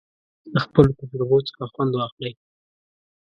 د 0.53 0.55
خپلو 0.65 0.89
تجربو 0.99 1.37
څخه 1.47 1.63
خوند 1.71 1.91
واخلئ. 1.95 2.33